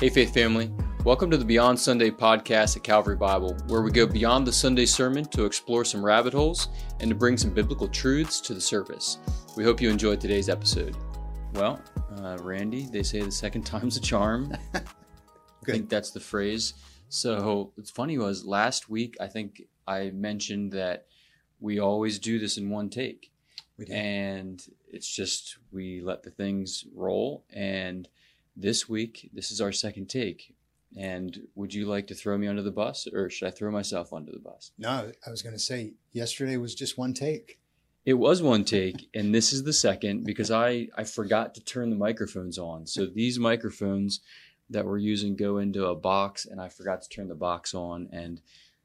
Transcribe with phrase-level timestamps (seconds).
[0.00, 0.72] Hey, Faith family.
[1.04, 4.86] Welcome to the Beyond Sunday podcast at Calvary Bible, where we go beyond the Sunday
[4.86, 6.68] sermon to explore some rabbit holes
[7.00, 9.18] and to bring some biblical truths to the surface.
[9.58, 10.96] We hope you enjoyed today's episode.
[11.52, 11.82] Well,
[12.16, 14.56] uh, Randy, they say the second time's a charm.
[14.74, 14.80] I
[15.66, 16.72] think that's the phrase.
[17.10, 21.08] So it's funny was last week I think I mentioned that
[21.60, 23.30] we always do this in one take,
[23.90, 28.08] and it's just we let the things roll and
[28.60, 30.54] this week, this is our second take.
[30.96, 34.12] And would you like to throw me under the bus or should I throw myself
[34.12, 34.72] under the bus?
[34.76, 37.58] No, I was going to say yesterday was just one take.
[38.06, 41.90] It was one take, and this is the second because I, I forgot to turn
[41.90, 42.86] the microphones on.
[42.86, 44.20] So these microphones
[44.70, 48.08] that we're using go into a box, and I forgot to turn the box on.
[48.10, 48.40] And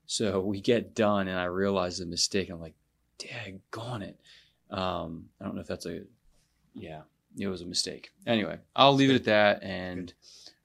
[0.05, 2.49] so we get done, and I realize the mistake.
[2.49, 2.75] I'm like,
[3.17, 4.19] daggone it.
[4.69, 6.01] Um, I don't know if that's a,
[6.73, 7.01] yeah,
[7.37, 8.09] it was a mistake.
[8.25, 9.63] Anyway, I'll leave it at that.
[9.63, 10.13] And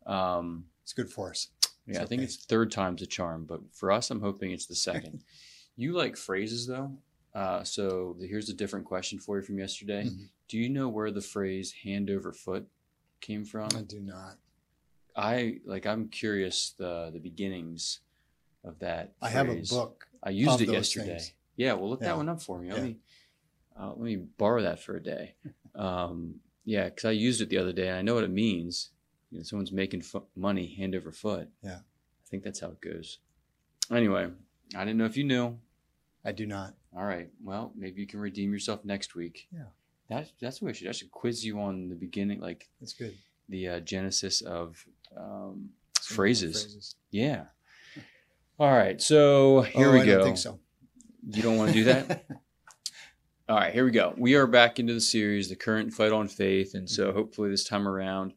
[0.07, 1.49] um, It's good for us.
[1.87, 4.75] yeah, I think it's third time's a charm, but for us, I'm hoping it's the
[4.75, 5.23] second.
[5.77, 6.93] you like phrases though,
[7.35, 10.05] uh, so the, here's a different question for you from yesterday.
[10.05, 10.29] Mhm.
[10.49, 12.67] Do you know where the phrase "hand over foot"
[13.21, 13.69] came from?
[13.77, 14.37] I do not.
[15.17, 15.87] I like.
[15.87, 18.01] I'm curious the the beginnings
[18.65, 19.13] of that.
[19.23, 20.07] I have a book.
[20.23, 21.07] I used it yesterday.
[21.19, 21.33] things.
[21.57, 22.09] Yeah, well, look Yeah.
[22.09, 22.69] that one up for me.
[22.69, 22.85] Let Yeah.
[22.85, 22.97] me
[23.79, 25.35] uh, let me borrow that for a day.
[25.77, 26.41] Um,
[26.71, 28.91] yeah, because I used it the other day, and I know what it means.
[29.33, 31.49] You know, someone's making fu- money hand over foot.
[31.65, 31.79] Yeah.
[31.79, 33.19] I think that's how it goes.
[33.91, 34.29] Anyway,
[34.77, 35.59] I didn't know if you knew.
[36.25, 36.75] I do not.
[36.97, 39.49] All right, well, maybe you can redeem yourself next week.
[39.53, 39.65] Yeah.
[40.11, 40.89] That, that's what I should.
[40.89, 43.17] I should quiz you on the beginning, like That's good.
[43.49, 44.85] the uh, genesis of
[45.17, 46.63] um, phrases.
[46.63, 46.95] phrases.
[47.11, 47.47] Yeah.
[48.61, 50.19] All right, so here oh, we I go.
[50.19, 50.61] don't think so.
[51.29, 52.27] You don't want to do that?
[53.51, 54.15] All right, here we go.
[54.17, 57.65] We are back into the series, the current fight on faith, and so hopefully this
[57.65, 58.33] time around,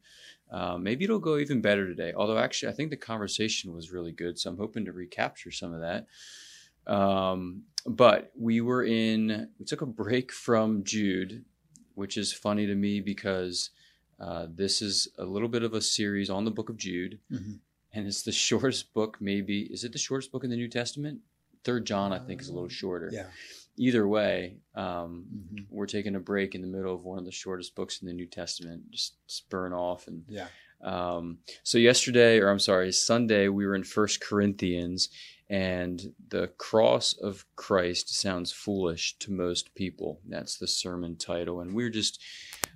[0.49, 2.13] uh, maybe it'll go even better today.
[2.15, 5.71] Although actually, I think the conversation was really good, so I'm hoping to recapture some
[5.71, 6.07] of that.
[6.91, 11.45] Um, but we were in, we took a break from Jude,
[11.93, 13.69] which is funny to me because
[14.19, 17.59] uh, this is a little bit of a series on the book of Jude, Mhm.
[17.93, 19.17] and it's the shortest book.
[19.21, 21.19] Maybe is it the shortest book in the New Testament?
[21.63, 23.27] Third John, I think, is a little shorter Yeah.
[23.77, 25.65] Either way, um, Mhm.
[25.69, 28.13] we're taking a break in the middle of one of the shortest books in the
[28.13, 30.07] New Testament, just spurn off.
[30.07, 30.47] And Yeah.
[30.81, 35.09] um, so yesterday, or I'm sorry, Sunday, we were in First Corinthians,
[35.49, 40.19] and the cross of Christ sounds foolish to most people.
[40.25, 42.21] That's the sermon title, and we're just.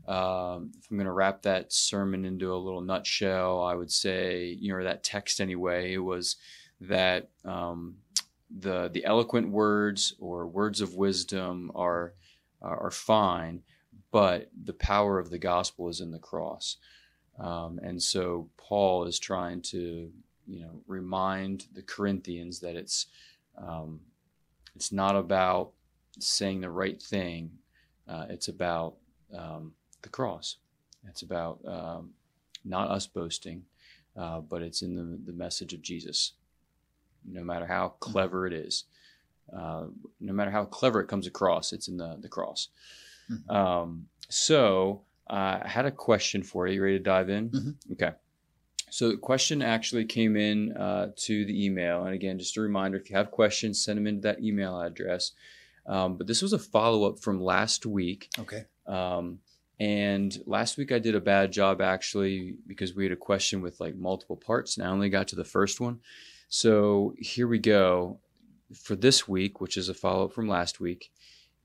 [0.08, 4.46] Um, if I'm going to wrap that sermon into a little nutshell, I would say,
[4.58, 6.38] you know, or that text anyway, it was
[6.80, 7.98] that um,
[8.56, 12.14] the the eloquent words or words of wisdom are
[12.62, 13.62] are fine,
[14.12, 16.78] but the power of the gospel is in the cross,
[17.40, 20.12] um, and so Paul is trying to
[20.48, 23.08] you know remind the Corinthians that it's
[23.58, 24.00] um,
[24.76, 25.72] it's not about
[26.20, 27.52] saying the right thing,
[28.08, 28.96] uh, it's about
[29.36, 30.58] um, the cross.
[31.08, 32.12] It's about um,
[32.66, 33.64] not us boasting,
[34.16, 36.34] uh, but it's in the, the message of Jesus
[37.28, 38.86] no matter how clever it is.
[39.56, 39.86] Uh,
[40.20, 42.70] no matter how clever it comes across, it's in the, the cross.
[43.30, 43.50] Mhm.
[43.54, 46.76] Um, so uh, I had a question for you.
[46.76, 47.50] You ready to dive in?
[47.50, 47.76] Mhm.
[47.94, 48.12] Okay.
[48.90, 52.06] So the question actually came in uh, to the email.
[52.06, 55.34] And again, just a reminder, if you have questions, send them into that email address.
[55.86, 58.30] Um, but this was a follow-up from last week.
[58.40, 58.66] Okay.
[58.86, 59.40] Um,
[59.80, 63.80] and last week I did a bad job actually because we had a question with
[63.80, 66.00] like multiple parts and I only got to the first one.
[66.50, 68.20] So here we go
[68.74, 71.12] for this week, which is a follow up from last week.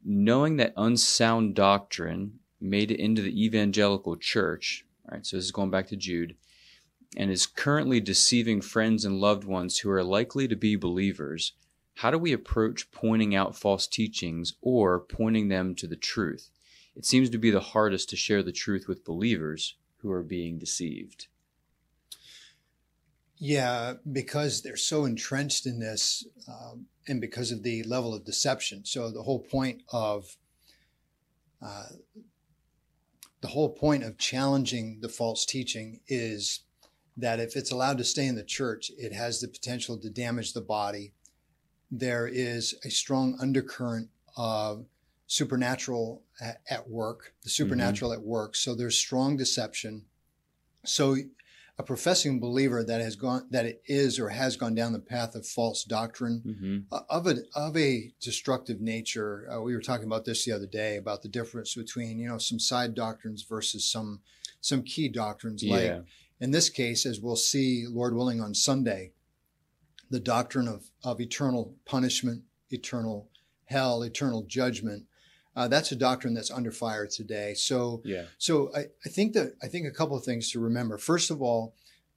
[0.05, 5.53] Knowing that unsound doctrine made it into the evangelical church, all right, so this is
[5.53, 6.37] going back to Jude,
[7.17, 11.53] and is currently deceiving friends and loved ones who are likely to be believers,
[11.97, 16.49] how do we approach pointing out false teachings or pointing them to the truth?
[16.97, 20.59] It seems to be the hardest to share the truth with believers who are being
[20.59, 21.29] deceived.
[23.45, 28.85] Yeah, because they're so entrenched in this, um, and because of the level of deception.
[28.85, 30.37] So the whole point of
[31.61, 31.89] uh,
[33.41, 36.61] the whole point of challenging the false teaching is
[37.17, 40.53] that if it's allowed to stay in the church, it has the potential to damage
[40.53, 41.13] the body.
[41.91, 44.87] There is a strong undercurrent of
[45.27, 48.55] supernatural at, at work, the supernatural at work.
[48.55, 50.05] So there's strong deception.
[50.85, 51.17] So
[51.79, 55.35] a professing believer that has gone that it is or has gone down the path
[55.35, 56.79] of false doctrine Mm-hmm.
[56.95, 59.49] uh, of a of a destructive nature.
[59.51, 62.39] Uh, we were talking about this the other day about the difference between you know
[62.39, 64.21] some side doctrines versus some
[64.61, 65.83] some key doctrines like
[66.43, 69.13] in this case, as we'll see, Lord willing, on Sunday,
[70.11, 73.29] the doctrine of, of eternal punishment, eternal
[73.67, 75.05] hell, eternal judgment.
[75.55, 77.55] Uh, that's a doctrine that's under fire today.
[77.55, 78.25] So, Yeah.
[78.39, 80.97] so I, I think that I think a couple of things to remember.
[80.99, 81.75] First of all,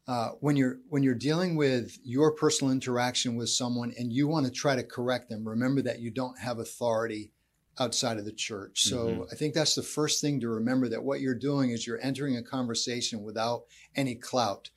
[0.07, 4.45] uh, when you're when you're dealing with your personal interaction with someone and you want
[4.45, 7.31] to try to correct them, remember that you don't have authority
[7.77, 8.83] outside of the church.
[8.83, 9.33] So Mhm.
[9.33, 12.37] I think that's the first thing to remember that what you're doing is you're entering
[12.37, 13.65] a conversation without
[13.95, 14.69] any clout.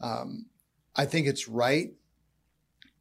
[0.00, 0.46] Um,
[0.96, 1.94] I think it's right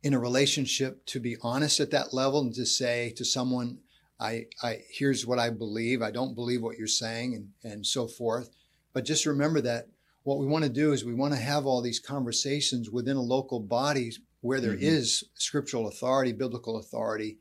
[0.03, 3.79] in a relationship to be honest at that level and to say to someone,
[4.19, 6.01] I, I here's what I believe.
[6.01, 8.49] I don't believe what you're saying and, and so forth.
[8.93, 9.89] But just remember that
[10.23, 13.21] what we want to do is we want to have all these conversations within a
[13.21, 14.11] local body
[14.41, 14.81] where there Mhm.
[14.81, 17.37] is scriptural authority, biblical authority.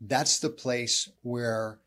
[0.00, 1.78] That's the place where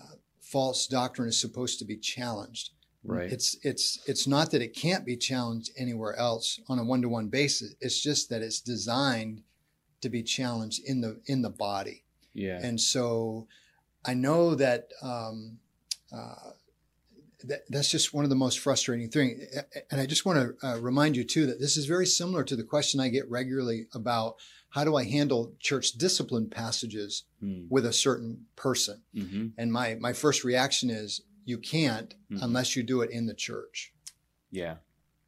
[0.00, 2.70] uh, false doctrine is supposed to be challenged.
[3.04, 3.32] Right.
[3.32, 7.08] It's it's it's not that it can't be challenged anywhere else on a one to
[7.08, 7.74] one basis.
[7.80, 9.42] It's just that it's designed
[10.00, 12.02] to be challenged in the in the body.
[12.36, 12.60] Yeah.
[12.62, 13.48] And so
[14.04, 15.58] I know that um,
[16.12, 16.50] uh,
[17.44, 19.40] that that's just one of the most frustrating things.
[19.90, 22.56] And I just want to uh, remind you too that this is very similar to
[22.56, 24.36] the question I get regularly about
[24.70, 27.66] how do I handle church discipline passages Mm.
[27.68, 29.02] with a certain person.
[29.14, 32.42] hmm And my my first reaction is you can't Mhm.
[32.42, 33.92] unless you do it in the church.
[34.50, 34.76] Yeah.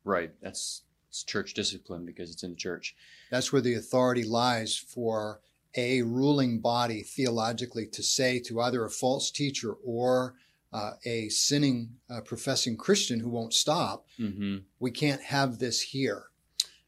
[0.05, 0.33] Right.
[0.41, 2.95] That's it's church discipline because it's in the church.
[3.31, 5.41] That's where the authority lies for
[5.77, 10.35] a ruling body theologically to say to either a false teacher or
[10.73, 16.25] uh, a sinning, uh, professing Christian who won't stop, hmm we can't have this here.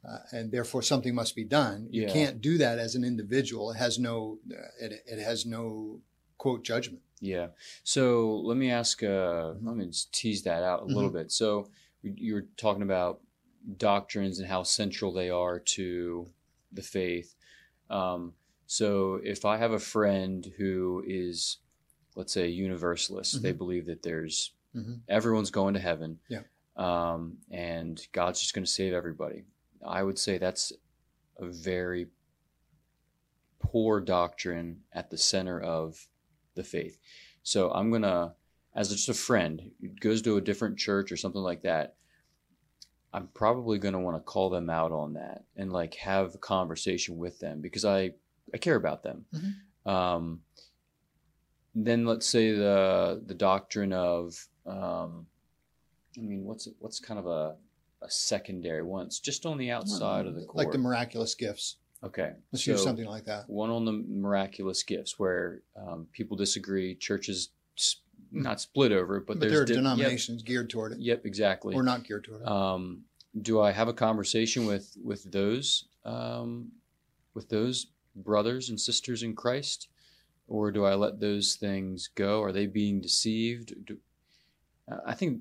[0.09, 1.89] Uh, and therefore, something must be done.
[1.91, 2.13] You Yeah.
[2.13, 3.71] can't do that as an individual.
[3.71, 6.01] It has no, uh, it, it has no
[6.39, 7.03] quote judgment.
[7.21, 7.49] Yeah.
[7.85, 9.03] So let me ask.
[9.03, 11.31] Uh, let me just tease that out a little bit.
[11.31, 11.69] So
[12.03, 13.21] you were talking about
[13.77, 16.29] doctrines and how central they are to
[16.73, 17.35] the faith.
[17.91, 18.33] Um,
[18.75, 21.59] so if I have a friend who is,
[22.15, 23.59] let's say, a universalist, they Mhm.
[23.59, 25.01] believe that there's Mhm.
[25.09, 26.45] everyone's going to heaven, Yeah.
[26.77, 29.45] um, and God's just going to save everybody.
[29.85, 30.73] I would say that's
[31.39, 32.13] a very
[33.59, 36.07] poor doctrine at the center of
[36.55, 36.97] the faith.
[37.43, 38.37] So I'm gonna,
[38.75, 41.97] as just a friend who goes to a different church or something like that,
[43.13, 47.17] I'm probably gonna want to call them out on that and like have a conversation
[47.19, 48.15] with them because I
[48.53, 49.25] I care about them.
[49.87, 50.41] Um,
[51.75, 54.37] then let's say the the doctrine of,
[54.67, 55.27] um,
[56.19, 57.57] I mean, what's what's kind of a
[58.03, 59.07] a secondary one?
[59.07, 60.57] It's just on the outside of the court.
[60.57, 61.77] Like the miraculous gifts.
[62.03, 63.49] okay, Let's so- use something like that.
[63.49, 67.97] one on the miraculous gifts where um, people disagree churches s-
[68.33, 70.99] not split over it but, But, there's there are di- yep, denominations geared toward it
[71.01, 72.49] yep exactly or not geared toward it.
[72.49, 73.03] um,
[73.43, 76.71] do i have a conversation with with those um,
[77.35, 77.89] with those
[78.25, 79.89] brothers and sisters in christ
[80.49, 82.43] or do i let those things go?
[82.43, 83.75] Are they being deceived?
[83.87, 83.97] Do,
[85.07, 85.41] i think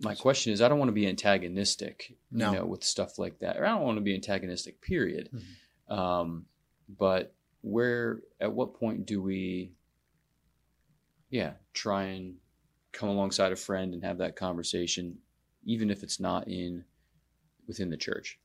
[0.00, 2.50] my question is i don't want to be antagonistic No.
[2.52, 5.30] you know with stuff like that or i don't want to be antagonistic period.
[5.88, 6.46] Um,
[6.98, 9.72] but where at what point do we
[11.30, 12.34] yeah try and
[12.92, 15.16] come alongside a friend and have that conversation
[15.64, 16.84] even if it's not in
[17.68, 18.38] within the church?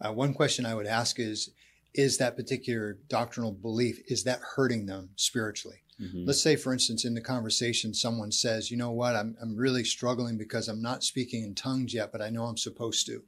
[0.00, 1.50] Uh, one question I would ask is,
[1.94, 5.78] is that particular doctrinal belief, is that hurting them spiritually?
[6.00, 6.26] Mhm.
[6.26, 9.84] Let's say, for instance, in the conversation, someone says, you know what, I'm, I'm really
[9.84, 13.12] struggling because I'm not speaking in tongues yet, but I know I'm supposed to.
[13.12, 13.22] And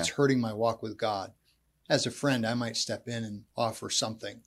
[0.00, 1.32] it's hurting my walk with God.
[1.88, 4.42] As a friend, I might step in and offer something.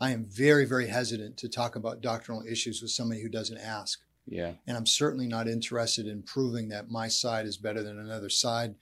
[0.00, 4.00] I am very, very hesitant to talk about doctrinal issues with somebody who doesn't ask.
[4.26, 8.28] yeah And I'm certainly not interested in proving that my side is better than another
[8.30, 8.76] side.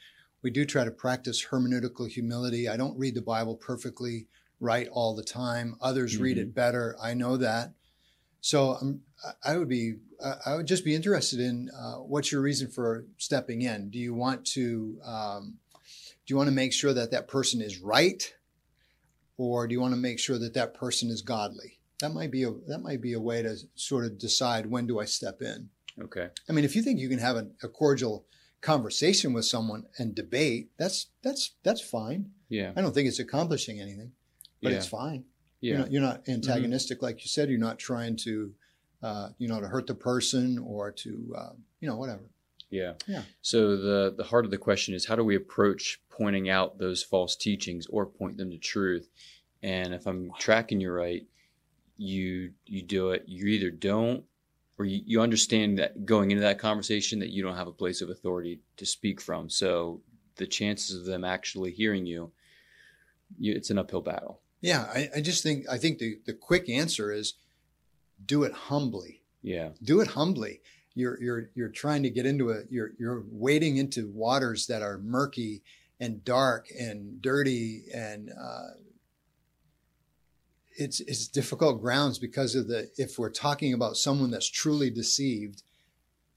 [0.46, 2.68] We do try to practice hermeneutical humility.
[2.68, 4.28] I don't read the Bible perfectly
[4.60, 5.74] right all the time.
[5.80, 6.94] Others read it better.
[7.02, 7.72] I know that.
[8.42, 9.00] So um,
[9.42, 13.06] I- would be, I I would just be interested in uh, what's your reason for
[13.16, 13.90] stepping in?
[13.90, 15.54] Do you want to, um,
[16.24, 18.32] do you want to make sure that that person is right,
[19.36, 21.80] or do you want to make sure that that person is godly?
[21.98, 25.00] That might be a that might be a way to sort of decide when do
[25.00, 25.70] I step in.
[26.00, 28.26] okay I mean, if you think you can have a, a cordial
[28.66, 32.22] conversation with someone and debate, that's that's that's fine.
[32.48, 34.12] yeah I don't think it's accomplishing anything,
[34.62, 35.24] but yeah it's fine.
[35.60, 37.48] yeah You're not, you're not antagonistic, like you said.
[37.50, 38.52] You're not trying to,
[39.02, 42.26] uh, you know, to hurt the person or to, uh, you know, whatever.
[42.70, 42.94] Yeah.
[43.06, 43.22] Yeah.
[43.42, 47.02] So the the heart of the question is how do we approach pointing out those
[47.02, 49.08] false teachings or point them to truth?
[49.62, 51.24] And if I'm tracking you right,
[51.96, 53.22] you you do it.
[53.26, 54.24] You either don't
[54.78, 58.02] or you, you understand that going into that conversation that you don't have a place
[58.02, 59.48] of authority to speak from.
[59.48, 60.00] So
[60.36, 62.32] the chances of them actually hearing you,
[63.38, 64.40] you it's an uphill battle.
[64.60, 67.34] Yeah, I, I just think I think the, the quick answer is
[68.24, 69.22] do it humbly.
[69.42, 69.70] Yeah.
[69.82, 70.60] Do it humbly.
[70.94, 74.98] You're you're you're trying to get into a you're you're wading into waters that are
[74.98, 75.62] murky
[76.00, 78.68] and dark and dirty and uh,
[80.78, 85.62] it's it's difficult grounds because of the if we're talking about someone that's truly deceived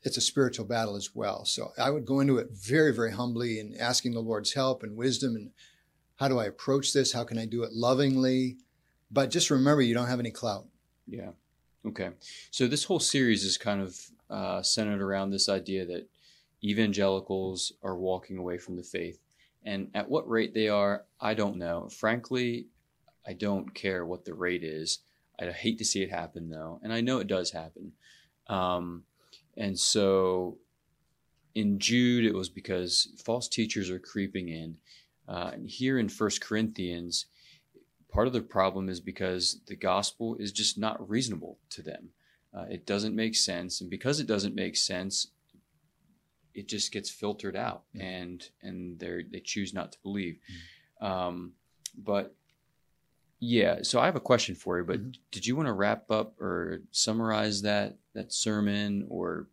[0.03, 3.59] it's a spiritual battle as well so i would go into it very very humbly
[3.59, 5.51] and asking the lord's help and wisdom and
[6.17, 8.57] how do i approach this how can i do it lovingly
[9.11, 10.65] but just remember you don't have any clout
[11.07, 11.31] Yeah.
[11.85, 12.11] Okay.
[12.51, 13.97] So this whole series is kind of
[14.29, 16.07] uh, centered around this idea that
[16.63, 19.19] evangelicals are walking away from the faith.
[19.63, 21.89] And at what rate they are, I don't know.
[21.89, 22.67] Frankly,
[23.27, 24.99] I don't care what the rate is.
[25.39, 26.79] I hate to see it happen though.
[26.83, 27.93] And I know it does happen.
[28.47, 29.03] Um,
[29.55, 30.57] and so
[31.55, 34.77] in Jude, it was because false teachers are creeping in.
[35.27, 37.25] Uh, and here in First Corinthians,
[38.11, 42.09] part of the problem is because the gospel is just not reasonable to them.
[42.53, 45.27] Uh, it doesn't make sense, and because it doesn't make sense,
[46.55, 48.01] it just gets filtered out, Mm.
[48.01, 50.39] and and they they choose not to believe.
[50.99, 51.53] Um,
[51.95, 52.35] but
[53.39, 54.83] yeah, so I have a question for you.
[54.83, 55.15] But Mhm.
[55.31, 59.47] did you want to wrap up or summarize that that sermon, or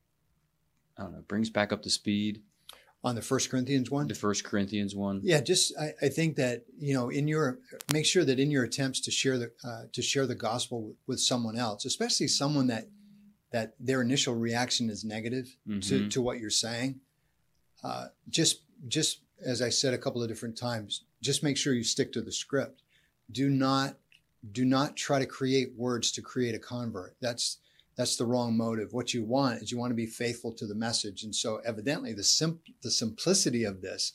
[0.96, 2.42] I don't know, brings back up to speed
[3.04, 5.20] on the first corinthians one the First Corinthians one?
[5.22, 7.60] Yeah, just I, I think that you know in your
[7.92, 10.96] make sure that in your attempts to share the uh, to share the gospel with,
[11.06, 12.88] with someone else, especially someone that
[13.52, 16.10] that their initial reaction is negative to, Mhm.
[16.10, 17.00] to what you're saying,
[17.84, 21.84] uh, just just as I said a couple of different times, just make sure you
[21.84, 22.82] stick to the script.
[23.30, 23.96] Do not
[24.52, 27.16] do not try to create words to create a convert.
[27.20, 27.58] That's
[27.96, 28.92] that's the wrong motive.
[28.92, 32.12] What you want is you want to be faithful to the message, and so evidently
[32.12, 34.12] the sim- the simplicity of this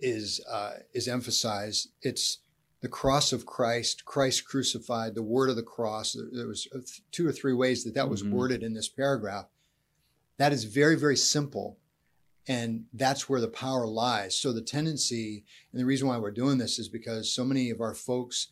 [0.00, 1.88] is uh, is emphasized.
[2.02, 2.38] It's
[2.80, 6.14] the cross of Christ, Christ crucified, the word of the cross.
[6.32, 6.80] There was uh,
[7.12, 8.32] two or three ways that that was Mhm.
[8.32, 9.46] worded in this paragraph.
[10.36, 11.78] That is very very simple,
[12.46, 14.38] and that's where the power lies.
[14.38, 17.80] So the tendency, and the reason why we're doing this is because so many of
[17.80, 18.48] our folks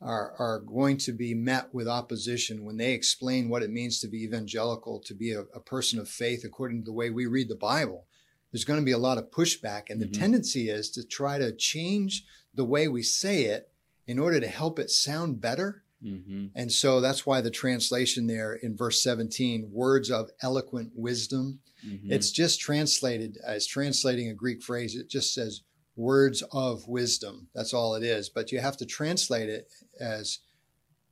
[0.00, 4.08] are, are going to be met with opposition when they explain what it means to
[4.08, 7.48] be evangelical, to be a, a person of faith according to the way we read
[7.48, 8.06] the Bible.
[8.50, 10.18] There's going to be a lot of pushback, and the Mhm.
[10.18, 12.24] tendency is to try to change
[12.54, 13.70] the way we say it
[14.06, 15.83] in order to help it sound better.
[16.04, 16.46] Mm-hmm.
[16.54, 22.12] And so that's why the translation there in verse 17, words of eloquent wisdom, Mm-hmm.
[22.12, 24.96] it's just translated as translating a Greek phrase.
[24.96, 25.60] It just says
[25.96, 27.48] words of wisdom.
[27.54, 28.30] That's all it is.
[28.30, 29.68] But you have to translate it
[30.00, 30.38] as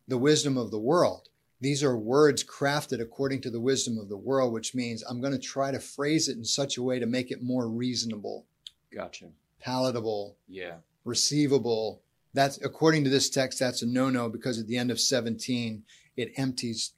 [0.09, 1.29] the wisdom of the world.
[1.61, 5.35] These are words crafted according to the wisdom of the world, which means I'm going
[5.35, 8.47] to try to phrase it in such a way to make it more reasonable,
[8.91, 9.27] gotcha.
[9.61, 10.77] palatable, Yeah.
[11.05, 12.01] receivable.
[12.35, 15.85] That's according to this text, that's a no no because at the end of 17,
[16.17, 16.93] it empties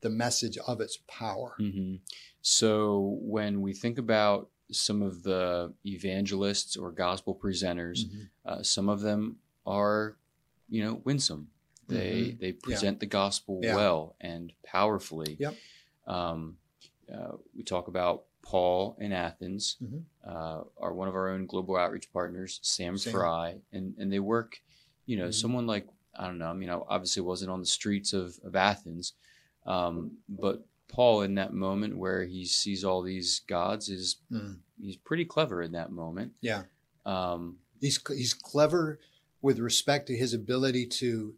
[0.00, 1.54] the message of its power.
[1.58, 1.96] hmm
[2.42, 8.28] So when we think about some of the evangelists or gospel presenters, Mhm.
[8.46, 10.16] uh, some of them are,
[10.68, 11.50] you know, winsome.
[11.88, 13.64] They they present the gospel Mm-hmm.
[13.64, 13.74] Yeah.
[13.76, 15.36] well and powerfully.
[15.40, 15.54] Yep.
[16.06, 16.56] Um,
[17.12, 20.04] uh, we talk about Paul in Athens, Mhm.
[20.24, 23.12] uh, are one of our own global outreach partners, Sam, Sam.
[23.12, 24.62] Fry, and and they work.
[25.10, 25.34] You know, Mhm.
[25.34, 26.50] someone like I don't know.
[26.50, 29.14] I mean, I obviously wasn't on the streets of of Athens,
[29.66, 34.60] um, but Paul in that moment where he sees all these gods is Mm.
[34.80, 36.34] he's pretty clever in that moment.
[36.40, 36.64] Yeah.
[37.04, 38.98] Um, He's, he's clever
[39.40, 41.34] with respect to his ability to,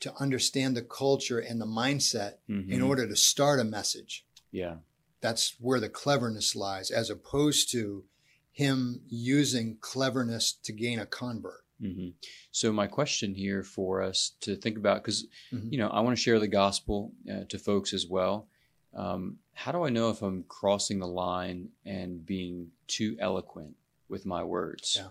[0.00, 2.88] to understand the culture and the mindset in mhm.
[2.88, 4.26] order to start a message.
[4.50, 4.78] yeah,
[5.20, 8.04] That's where the cleverness lies, as opposed to
[8.50, 11.63] him using cleverness to gain a convert.
[11.80, 12.08] Hmm
[12.50, 15.72] So my question here for us to think about, because Mhm.
[15.72, 18.48] you know, I want to share the gospel uh, to folks as well.
[18.94, 23.76] Um, how do I know if I'm crossing the line and being too eloquent
[24.08, 24.96] with my words?
[24.96, 25.08] Yeah.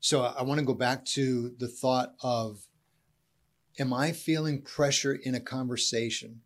[0.00, 2.66] So I want to go back to the thought of
[3.78, 6.42] Am I feeling pressure in a conversation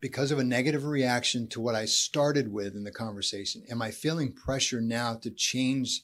[0.00, 3.64] because of a negative reaction to what I started with in the conversation?
[3.68, 6.02] Am I feeling pressure now to change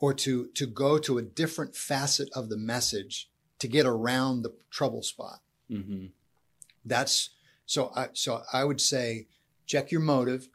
[0.00, 3.28] or to, to go to a different facet of the message
[3.58, 5.40] to get around the trouble spot?
[5.68, 6.06] hmm
[6.84, 7.30] That's
[7.66, 9.26] so I so I would say
[9.66, 10.48] check your motive.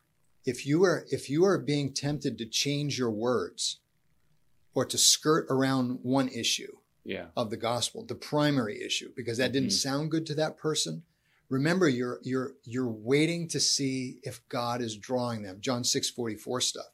[0.46, 3.80] If you are if you are being tempted to change your words
[4.74, 7.28] or to skirt around one issue Yeah.
[7.38, 9.82] of the gospel, the primary issue, because that didn't Mhm.
[9.88, 11.04] sound good to that person,
[11.50, 15.62] remember you're you're you're waiting to see if God is drawing them.
[15.62, 16.93] John 6:44 stuff.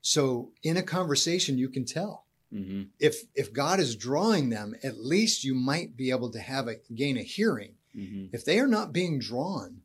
[0.00, 2.24] So in a conversation you can tell.
[2.52, 6.66] hmm If if God is drawing them, at least you might be able to have
[6.68, 7.74] a gain a hearing.
[7.94, 9.82] hmm If they are not being drawn,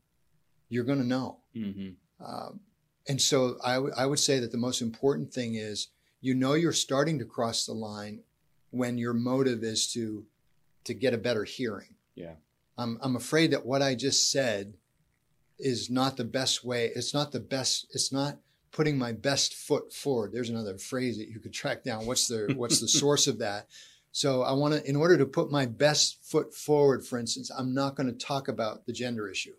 [0.69, 1.39] you're going to know.
[1.53, 1.89] hmm
[2.19, 2.61] Um,
[3.09, 5.89] and so I, w- I would say that the most important thing is
[6.21, 8.23] you know you're starting to cross the line
[8.71, 10.25] when your motive is to
[10.85, 11.95] to get a better hearing.
[12.15, 12.35] Yeah.
[12.77, 14.73] I'm I'm afraid that what I just said
[15.59, 16.91] is not the best way.
[16.95, 17.87] It's not the best.
[17.91, 18.39] It's not
[18.73, 20.31] putting my best foot forward.
[20.33, 22.05] There's another phrase that you could track down.
[22.05, 23.67] What's the what's the source of that?
[24.11, 27.73] So I want to, in order to put my best foot forward, for instance, I'm
[27.73, 29.53] not going to talk about the gender issue.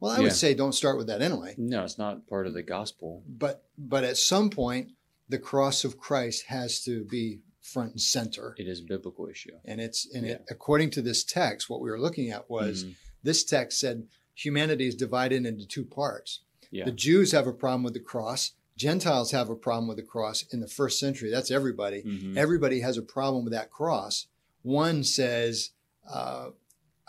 [0.00, 0.22] Well, I Yeah.
[0.24, 3.22] would say don't start with that anyway No, it's not part of the gospel.
[3.28, 4.92] but but at some point
[5.28, 9.52] the cross of christ has to be front and center It is a biblical issue.
[9.64, 12.94] and it's and it, according to this text what we were looking at was Mhm.
[13.22, 16.40] this text said humanity is divided into two parts
[16.70, 18.52] yeah, the jews have a problem with the cross.
[18.76, 21.30] Gentiles have a problem with the cross in the first century.
[21.30, 22.02] That's everybody.
[22.02, 22.36] Mhm.
[22.36, 24.26] everybody has a problem with that cross.
[24.62, 25.70] One says
[26.08, 26.50] uh,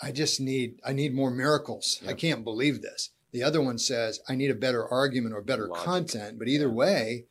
[0.01, 2.01] i just need i need more miracles.
[2.07, 3.09] I can't believe this.
[3.31, 5.85] The other one says i need a better argument or better Logic.
[5.85, 6.39] content.
[6.39, 6.73] But either Yeah.
[6.73, 7.25] way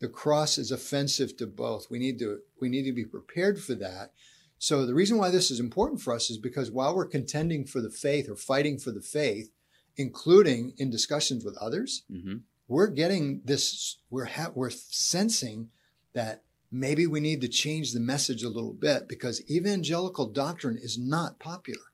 [0.00, 1.90] the cross is offensive to both.
[1.90, 4.12] We need to we need to be prepared for that.
[4.58, 7.80] So the reason why this is important for us is because while we're contending for
[7.80, 9.50] the faith or fighting for the faith
[9.98, 12.42] including in discussions with others Mhm.
[12.68, 15.70] we're getting this we're ha- we're sensing
[16.14, 20.96] that maybe we need to change the message a little bit because evangelical doctrine is
[20.98, 21.86] not popular.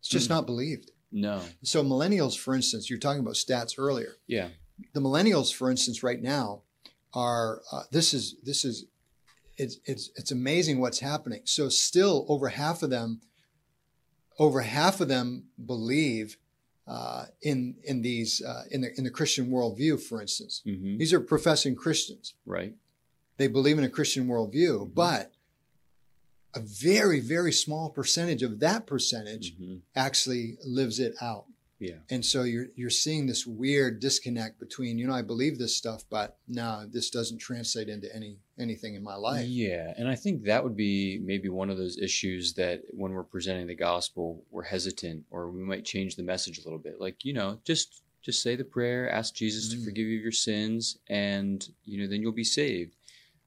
[0.00, 0.30] It's just Mm.
[0.36, 0.90] not believed.
[1.10, 4.16] No, so millennials for instance you're talking about stats earlier.
[4.26, 4.50] Yeah,
[4.92, 6.62] the millennials for instance right now
[7.12, 8.84] are uh, this is this is
[9.56, 11.42] it's it's it's amazing what's happening.
[11.44, 13.20] So still over half of them
[14.38, 16.36] over half of them believe
[16.86, 20.62] uh, in in these uh, in the in the Christian worldview, for instance.
[20.64, 22.34] hmm These are professing Christians.
[22.46, 22.74] right,
[23.38, 24.94] They believe in a Christian worldview, Mhm.
[24.94, 25.32] but
[26.54, 31.46] a very very small percentage of that percentage hmm actually lives it out.
[31.78, 35.76] Yeah, And so you're you're seeing this weird disconnect between you know I believe this
[35.76, 39.46] stuff, but no, this doesn't translate into any anything in my life.
[39.46, 43.24] Yeah, and I think that would be maybe one of those issues that when we're
[43.24, 47.00] presenting the gospel, we're hesitant or we might change the message a little bit.
[47.00, 49.84] Like, you know, just just say the prayer, ask Jesus to Mm.
[49.84, 52.96] forgive you of your sins, and you know, then you'll be saved.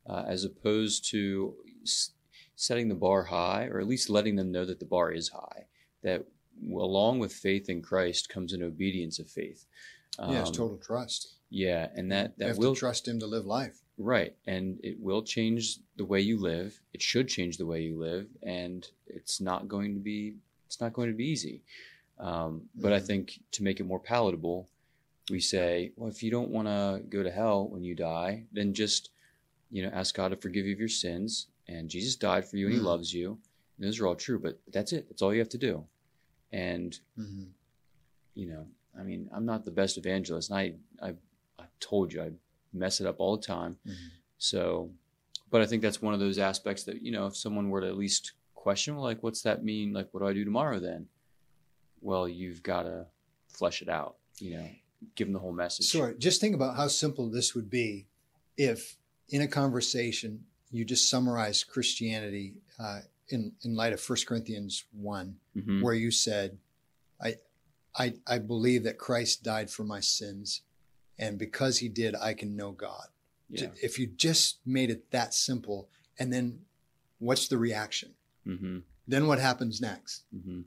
[0.06, 2.12] Uh, as opposed to s-
[2.56, 5.66] setting the bar high, or at least letting them know that the bar is high.
[6.04, 6.26] That
[6.72, 9.66] along with faith in Christ comes an obedience of faith.
[10.20, 11.36] Um, total trust.
[11.50, 13.80] Yeah, and that you that have will to trust Him to live life.
[13.98, 14.36] Right.
[14.46, 16.80] And it will change the way you live.
[16.94, 18.28] It should change the way you live.
[18.44, 21.62] And it's not going to be it's not going to be easy.
[22.20, 23.08] Um, but I Mhm.
[23.08, 24.68] think to make it more palatable,
[25.30, 28.74] we say, well, if you don't want to go to hell when you die, then
[28.74, 29.10] just,
[29.70, 31.48] you know, ask God to forgive you of your sins.
[31.68, 32.86] And Jesus died for you and he Mhm.
[32.86, 33.40] loves you.
[33.78, 35.08] And those are all true, but that's it.
[35.08, 35.86] That's all you have to do.
[36.52, 37.50] And Mhm.
[38.36, 40.76] you know, I mean, I'm not the best evangelist, and I,
[41.08, 41.14] I,
[41.60, 42.32] I told you I
[42.74, 43.78] mess it up all the time.
[43.86, 43.96] Mhm.
[44.38, 44.92] So,
[45.50, 47.88] but I think that's one of those aspects that you know, if someone were to
[47.88, 49.94] at least question, like, what's that mean?
[49.94, 51.08] Like, what do I do tomorrow then?
[52.02, 53.08] Well, you've got to
[53.48, 54.18] flesh it out.
[54.40, 54.70] You know,
[55.16, 55.88] give them the whole message.
[55.88, 56.14] Sure.
[56.14, 58.06] just think about how simple this would be
[58.56, 58.98] if,
[59.30, 65.40] in a conversation, you just summarize Christianity uh, in in light of 1 Corinthians one,
[65.56, 65.82] Mhm.
[65.82, 66.58] where you said,
[67.22, 67.36] "I,
[67.96, 70.62] I, I believe that Christ died for my sins,
[71.18, 73.08] and because He did, I can know God."
[73.50, 73.72] Yeah.
[73.82, 76.66] If you just made it that simple, and then
[77.20, 78.16] what's the reaction?
[78.46, 78.80] Mm-hmm.
[79.08, 80.24] Then what happens next?
[80.36, 80.62] Mm-hmm.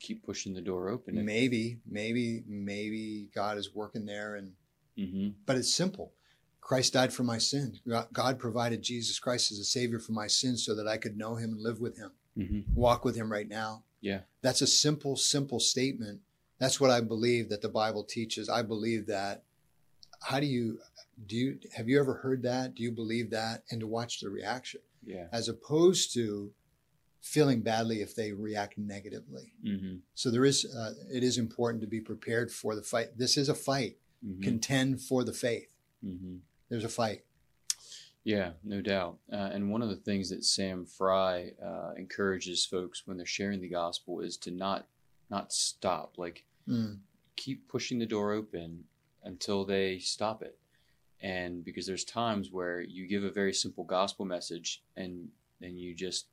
[0.00, 1.24] Keep pushing the door open.
[1.24, 4.52] Maybe, maybe, maybe God is working there and
[4.96, 5.28] Mm-hmm.
[5.46, 6.12] but it's simple.
[6.68, 7.80] Christ died for my sins.
[7.88, 11.16] God- God provided Jesus Christ as a savior for my sins so that I could
[11.16, 12.74] know him and live with him, Mm-hmm.
[12.74, 13.84] walk with him right now.
[14.02, 14.20] Yeah.
[14.42, 16.20] That's a simple, simple statement.
[16.58, 18.48] That's what I believe that the Bible teaches.
[18.50, 19.44] I believe that.
[20.22, 20.78] How do you
[21.26, 22.74] do you have you ever heard that?
[22.74, 23.62] Do you believe that?
[23.70, 25.28] And to watch the reaction Yeah.
[25.32, 26.52] as opposed to
[27.22, 29.52] feeling badly if they react negatively.
[29.64, 29.96] Mm-hmm.
[30.14, 33.16] So there is uh, it is important to be prepared for the fight.
[33.16, 33.96] This is a fight.
[34.24, 34.42] Mm-hmm.
[34.42, 35.72] Contend for the faith.
[36.04, 36.36] mm-hmm.
[36.68, 37.24] There's a fight.
[38.24, 39.18] Yeah, no doubt.
[39.32, 43.60] Uh, and one of the things that Sam Fry uh, encourages folks when they're sharing
[43.60, 44.86] the gospel is to not
[45.30, 46.16] not stop.
[46.18, 46.98] Like Mm.
[47.36, 48.84] keep pushing the door open
[49.24, 50.58] until they stop it.
[51.22, 55.94] And because there's times where you give a very simple gospel message and then you
[55.94, 56.26] just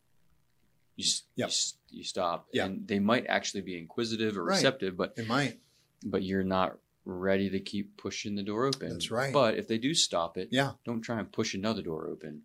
[0.97, 1.49] you Yep.
[1.49, 2.47] you, you stop.
[2.51, 2.65] Yeah.
[2.65, 4.55] And they might actually be inquisitive or Right.
[4.55, 5.59] receptive, but It might.
[6.03, 8.89] but you're not ready to keep pushing the door open.
[8.89, 9.31] That's right.
[9.31, 10.73] But if they do stop it, Yeah.
[10.85, 12.43] don't try and push another door open.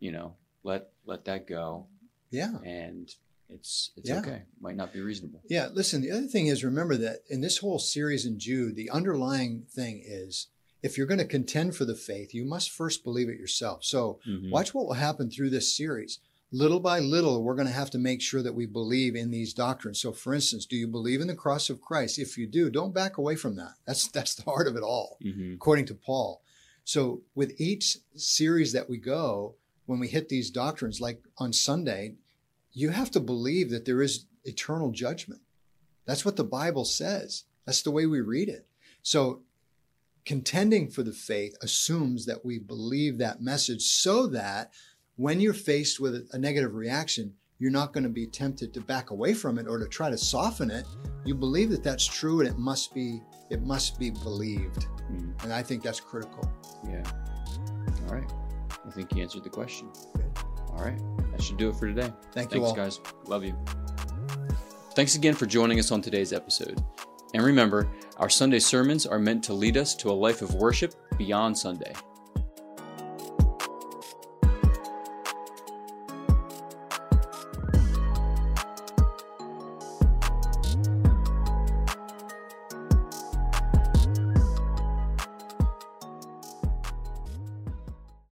[0.00, 1.86] You know, let let that go,
[2.30, 2.58] Yeah.
[2.64, 3.12] and
[3.48, 4.20] it's it's Yeah.
[4.20, 4.42] okay.
[4.60, 5.42] Might not be reasonable.
[5.48, 8.90] Yeah, listen, the other thing is remember that in this whole series in Jude, the
[8.90, 10.48] underlying thing is
[10.82, 13.84] if you're going to contend for the faith, you must first believe it yourself.
[13.84, 14.50] So Mhm.
[14.50, 16.18] watch what will happen through this series.
[16.54, 19.54] Little by little, we're going to have to make sure that we believe in these
[19.54, 20.00] doctrines.
[20.00, 22.18] So, for instance, do you believe in the cross of Christ?
[22.18, 23.74] If you do, don't back away from that.
[23.86, 25.54] That's that's the heart of it all, Mhm.
[25.54, 26.42] according to Paul.
[26.84, 29.54] So, with each series that we go,
[29.86, 32.16] when we hit these doctrines, like on Sunday,
[32.72, 35.40] you have to believe that there is eternal judgment.
[36.04, 37.44] That's what the Bible says.
[37.64, 38.66] That's the way we read it.
[39.02, 39.42] So,
[40.24, 44.70] contending for the faith assumes that we believe that message so that
[45.16, 49.10] when you're faced with a, negative reaction, you're not going to be tempted to back
[49.10, 50.86] away from it or to try to soften it.
[51.24, 53.20] You believe that that's true and it must be
[53.50, 54.86] it must be believed.
[55.10, 55.44] Mm.
[55.44, 56.50] And I think that's critical.
[56.88, 57.02] Yeah.
[58.06, 58.30] All right.
[58.86, 59.90] I think you answered the question.
[60.14, 60.24] Good.
[60.70, 60.98] All right.
[61.30, 62.12] That should do it for today.
[62.32, 62.74] Thank you Thanks, all.
[62.74, 63.00] guys.
[63.26, 63.54] Love you.
[64.94, 66.82] Thanks again for joining us on today's episode.
[67.34, 70.94] And remember, our Sunday sermons are meant to lead us to a life of worship
[71.16, 71.92] beyond Sunday.